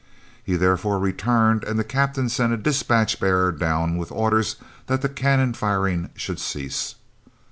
[0.43, 4.55] He therefore returned, and the captain sent a dispatch bearer down with orders
[4.87, 6.95] that the cannon firing should cease.